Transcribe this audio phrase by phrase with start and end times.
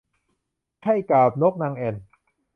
[0.81, 1.95] ไข้กาฬนกนางแอ่น